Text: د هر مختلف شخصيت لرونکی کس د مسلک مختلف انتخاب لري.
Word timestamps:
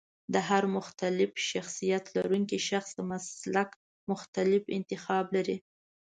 د 0.33 0.35
هر 0.49 0.63
مختلف 0.77 1.31
شخصيت 1.51 2.03
لرونکی 2.15 2.59
کس 2.67 2.87
د 2.97 2.99
مسلک 3.11 3.69
مختلف 4.11 4.63
انتخاب 4.77 5.25
لري. 5.35 5.57